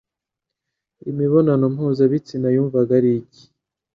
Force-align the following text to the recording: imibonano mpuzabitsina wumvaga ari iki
imibonano 1.09 1.65
mpuzabitsina 1.73 2.47
wumvaga 2.53 2.91
ari 2.99 3.11
iki 3.21 3.43